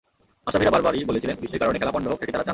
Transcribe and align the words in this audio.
মাশরাফিরা 0.45 0.73
বারবারই 0.73 1.07
বলছিলেন, 1.09 1.35
বৃষ্টির 1.41 1.61
কারণে 1.61 1.79
খেলা 1.81 1.93
পণ্ড 1.95 2.05
হোক, 2.11 2.19
সেটি 2.21 2.31
তাঁরা 2.33 2.43
চান 2.43 2.47
না। 2.47 2.49